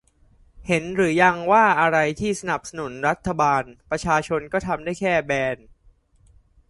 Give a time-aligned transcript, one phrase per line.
[0.67, 5.57] เห็นหรือยังว่าอะไรที่สนับสนุนรัฐบาล ประชาชนก็ทำได้แค่ แบน